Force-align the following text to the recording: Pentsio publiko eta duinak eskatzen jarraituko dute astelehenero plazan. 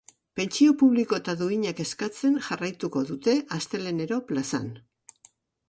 Pentsio 0.39 0.71
publiko 0.81 1.19
eta 1.21 1.35
duinak 1.41 1.83
eskatzen 1.83 2.41
jarraituko 2.47 3.05
dute 3.13 3.37
astelehenero 3.59 4.21
plazan. 4.33 4.77